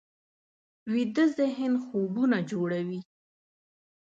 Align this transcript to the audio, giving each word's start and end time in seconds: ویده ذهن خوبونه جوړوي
ویده 0.93 1.25
ذهن 1.37 1.73
خوبونه 1.85 2.37
جوړوي 2.51 3.01